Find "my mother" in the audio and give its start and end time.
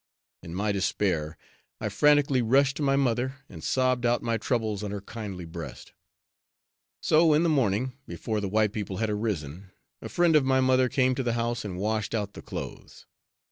2.81-3.35, 10.43-10.89